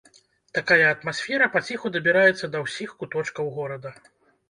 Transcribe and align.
Такая 0.57 0.85
атмасфера 0.93 1.49
паціху 1.57 1.93
дабіраецца 1.99 2.53
да 2.57 2.65
ўсіх 2.67 2.99
куточкаў 3.01 3.57
горада. 3.63 3.99